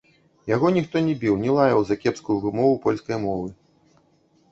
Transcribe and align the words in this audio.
Яго 0.51 0.69
ніхто 0.77 1.01
не 1.07 1.11
біў, 1.23 1.35
не 1.43 1.51
лаяў 1.57 1.83
за 1.89 1.97
кепскую 2.05 2.37
вымову 2.47 2.73
польскай 2.87 3.17
мовы. 3.27 3.53